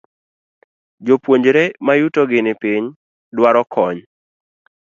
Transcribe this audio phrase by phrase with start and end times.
[1.05, 2.85] Jopuonjre mayuto gi ni piny
[3.35, 3.99] dwaro kony.